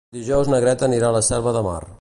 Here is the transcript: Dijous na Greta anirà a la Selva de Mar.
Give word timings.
Dijous 0.17 0.49
na 0.53 0.61
Greta 0.63 0.87
anirà 0.89 1.11
a 1.13 1.17
la 1.19 1.23
Selva 1.31 1.57
de 1.59 1.67
Mar. 1.73 1.81